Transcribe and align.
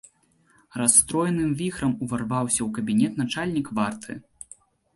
Расстроеным 0.81 1.51
віхрам 1.59 1.93
уварваўся 2.07 2.57
ў 2.63 2.69
кабінет 2.81 3.13
начальнік 3.23 3.73
варты. 3.81 4.21